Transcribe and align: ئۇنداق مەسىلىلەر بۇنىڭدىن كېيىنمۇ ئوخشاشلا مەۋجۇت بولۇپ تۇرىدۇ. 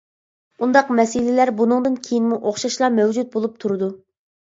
ئۇنداق 0.63 0.89
مەسىلىلەر 1.01 1.53
بۇنىڭدىن 1.61 2.01
كېيىنمۇ 2.09 2.43
ئوخشاشلا 2.43 2.93
مەۋجۇت 2.99 3.33
بولۇپ 3.39 3.65
تۇرىدۇ. 3.65 3.97